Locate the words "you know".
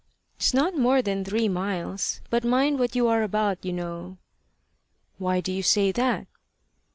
3.63-4.17